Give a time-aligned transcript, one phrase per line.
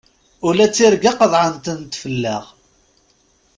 [0.47, 2.43] Ula d tirga qeḍεen-tent fell-aɣ!